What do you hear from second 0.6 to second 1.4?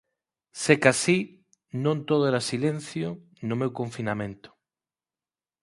Secasí,